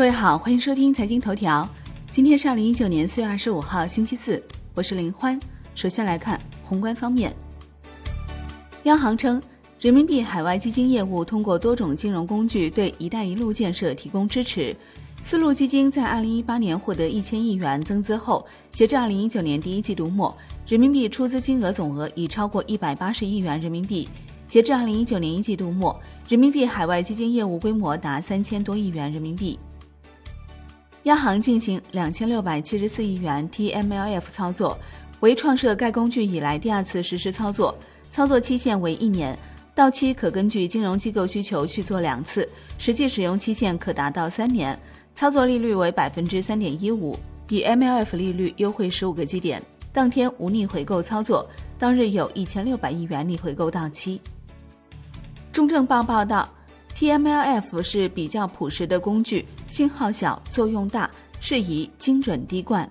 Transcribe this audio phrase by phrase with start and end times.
[0.00, 1.68] 各位好，欢迎收听财经头条。
[2.10, 4.42] 今天是二零一九年四月二十五号，星期四，
[4.72, 5.38] 我是林欢。
[5.74, 7.36] 首先来看宏观方面，
[8.84, 9.38] 央行称，
[9.78, 14.74] 人民币海外基金业务通过多种金融工具对“一带一路”建设提供支持。
[15.22, 20.34] 丝路基金在二零一八年获得一千亿元增资后，截至二零一九年第一季度末，
[20.66, 24.08] 人民币出资金额总额已超过一百八十亿元人民币。
[24.48, 25.94] 截至二零一九年一季度末，
[26.26, 29.58] 人民币海外基金业务规模达三千多亿元人民币。
[31.04, 34.78] 央行进行两千六百七十四亿元 TMLF 操作，
[35.20, 37.74] 为创设该工具以来第二次实施操作，
[38.10, 39.38] 操作期限为一年，
[39.74, 44.78] 到期可根据金融机构需求续做两次，实际使用期限可达到三年。
[45.14, 49.62] 操作利率为百分之三点一五，比 MLF 利率优惠十五个基点。
[49.92, 51.48] 当天无逆回购操作，
[51.78, 54.20] 当日有一千六百亿元逆回购到期。
[55.52, 56.48] 中证报报道
[57.00, 62.86] ，TMLF 是比较朴实的工具，信号小，作用大，适宜精准滴灌。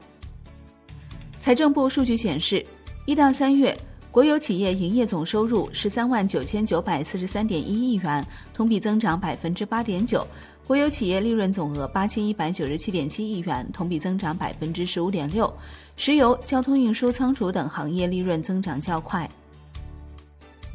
[1.40, 2.66] 财政部数据显示，
[3.06, 3.78] 一到三月，
[4.10, 10.26] 国有企业营业总收入十三万九千九百四十三点一亿元，同比增长百分之八点九。
[10.66, 15.52] 国有企业利润总额八千一百九十七点七亿元，同比增长百分之十五点六。
[15.96, 19.30] 石油、交通运输、仓储等行业利润增长较快。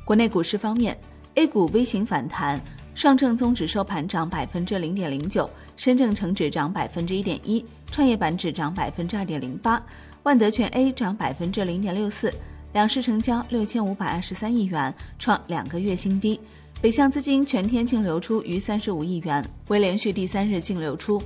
[0.05, 0.97] 国内股市方面
[1.35, 2.61] ，A 股微型反弹，
[2.95, 9.85] 上证综指收盘涨百分之零点零九，深证成指涨百分之一点一，创业板指涨百分之二点零八，
[10.23, 12.33] 万德全 A 涨百分之零点六四，
[12.73, 16.41] 两市成交六千五百二十三亿元，创两个月新低。
[16.81, 21.21] 北向资金全天净流出逾三十五亿元，为连续第三日净流出。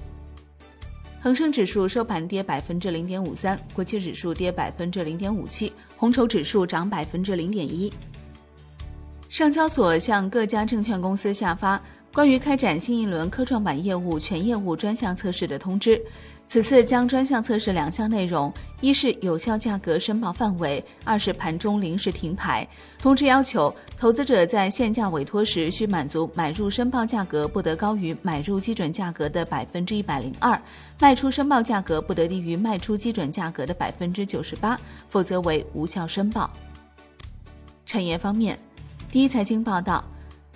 [1.20, 7.92] 恒生指数收盘跌百分之零点五三，国企指数跌百分之零点五七，红筹指数涨百分之零点一。
[9.28, 11.80] 上交所向各家证券公司下发。
[12.10, 16.00] 关于开展新一轮科创板业务全业务专项测试的通知，
[16.46, 22.66] 此次将专项测试两项内容：一是有效价格申报范围，二是盘中临时停牌。
[22.98, 30.60] 通知要求，投资者在限价委托时需满足买入申报价格不得高于买入基准价格的百分之一百零二，
[30.98, 36.50] 卖出申报价格不得低于卖出基准价格的百分之九十八，否则为无效申报。
[37.84, 38.58] 产业方面，
[39.10, 40.04] 第一财经报道。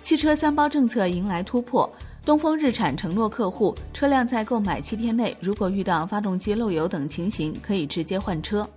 [0.03, 1.91] 汽车三包政策迎来突破，
[2.23, 8.67] 东风日产承诺客户，车辆在购买七天内，如果遇到发动机漏油等情形，可以直接换车。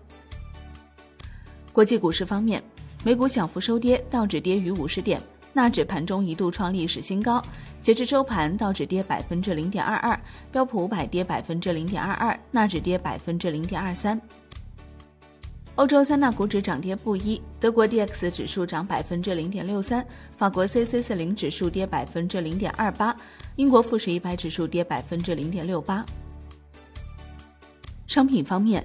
[1.72, 2.62] 国际股市方面，
[3.04, 5.20] 美股小幅收跌，道指跌逾五十点，
[5.52, 7.42] 纳指盘中一度创历史新高。
[7.82, 10.18] 截至收盘，道指跌百分之零点二二，
[10.50, 14.18] 标普五百跌百分之零点二二，纳指跌百分之零点二三。
[15.76, 20.04] 欧洲三大股指涨跌不一，德国 D X 指数涨百分之零点六三，
[20.34, 23.14] 法国 C C 四零指数跌百分之零点二八，
[23.56, 26.04] 英国富时一百指数跌百分之零点六八。
[28.06, 28.82] 商品方面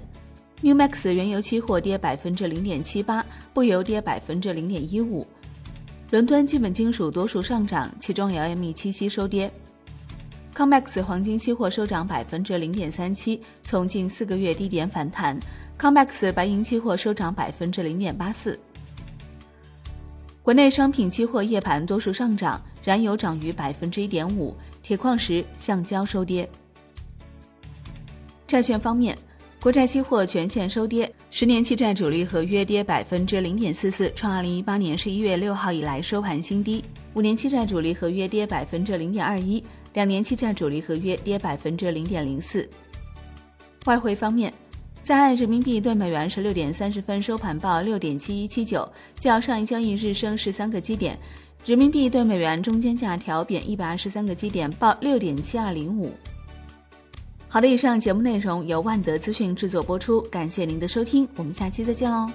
[0.60, 3.24] ，New Max 原油期货跌百分之零点七八，
[3.54, 5.26] 布油跌百分之零点一五。
[6.10, 9.50] 伦敦基本金属多数上涨，其中 L M E 七息收跌。
[10.62, 15.36] Comex 黄金期货收涨百分之零点三七，从近四个月低点反弹。
[15.76, 18.56] Comex 白银期货收涨百分之零点八四。
[20.40, 26.48] 国内商品期货夜盘多数上涨，燃油涨逾百分之一点五，铁矿石、橡胶收跌。
[28.46, 29.18] 债券方面，
[29.60, 36.80] 国债期货全线收跌，十年期债主力合约跌百分之零点四四，创二零一八年十一月六号以来收盘新低；
[37.14, 39.60] 五年期债主力合约跌百分之零点二一，
[39.92, 42.68] 两年期债主力合约跌百分之零点零四。
[43.86, 44.52] 外汇方面。
[45.02, 48.88] 在岸人民币对美元十六点三十分收盘报六点七一七九，
[49.18, 51.18] 较上一交易日升十三个基点。
[51.66, 56.12] 人民币对美元中间价调贬一百二十三个基点，报六点七二零五。
[57.48, 62.30] 好的，以上节目内容由万德资讯制作播出，感谢您的收听，我们下期再见喽。